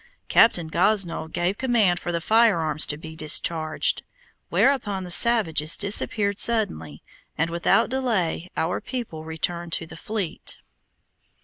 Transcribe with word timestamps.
Captain 0.29 0.67
Gosnold 0.67 1.31
gave 1.31 1.59
command 1.59 1.99
for 1.99 2.11
the 2.11 2.19
firearms 2.19 2.87
to 2.87 2.97
be 2.97 3.15
discharged, 3.15 4.01
whereupon 4.49 5.03
the 5.03 5.11
savages 5.11 5.77
disappeared 5.77 6.39
suddenly, 6.39 7.03
and 7.37 7.51
without 7.51 7.91
delay 7.91 8.49
our 8.57 8.81
people 8.81 9.23
returned 9.23 9.73
to 9.73 9.85
the 9.85 9.95
fleet. 9.95 10.57